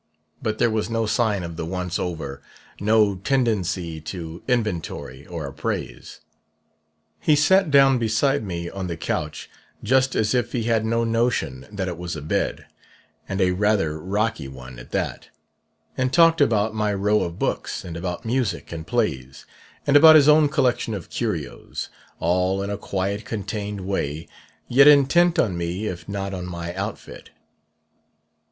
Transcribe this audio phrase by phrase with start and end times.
[0.41, 2.41] But there was no sign of the once over
[2.79, 6.21] no tendency to inventory or appraise.
[7.19, 9.47] He sat down beside me on the couch
[9.83, 12.65] just as if he had no notion that it was a bed
[13.29, 15.29] (and a rather rocky one, at that),
[15.95, 19.45] and talked about my row of books, and about music and plays,
[19.85, 21.89] and about his own collection of curios
[22.19, 24.27] all in a quiet, contained way,
[24.67, 27.29] yet intent on me if not on my outfit.